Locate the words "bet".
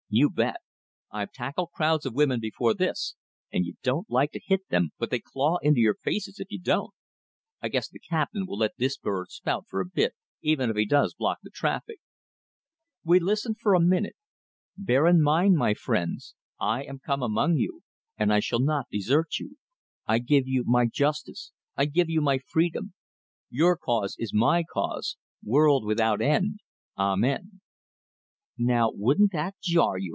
0.29-0.57